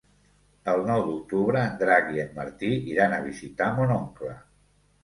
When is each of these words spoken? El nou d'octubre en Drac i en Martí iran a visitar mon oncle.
El 0.71 0.79
nou 0.87 1.03
d'octubre 1.09 1.61
en 1.65 1.77
Drac 1.83 2.09
i 2.17 2.25
en 2.27 2.35
Martí 2.41 2.73
iran 2.95 3.15
a 3.21 3.25
visitar 3.31 3.71
mon 3.79 3.97
oncle. 4.01 4.39